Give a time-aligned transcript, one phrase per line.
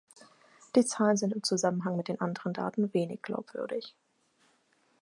[0.75, 3.93] Die Zahlen sind im Zusammenhang mit den anderen Daten wenig glaubwürdig.